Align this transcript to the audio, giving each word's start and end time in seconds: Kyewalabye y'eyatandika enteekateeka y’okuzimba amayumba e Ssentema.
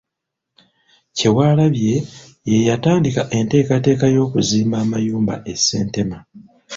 Kyewalabye 1.17 1.93
y'eyatandika 2.49 3.21
enteekateeka 3.37 4.05
y’okuzimba 4.15 4.75
amayumba 4.83 5.33
e 5.51 5.53
Ssentema. 5.59 6.17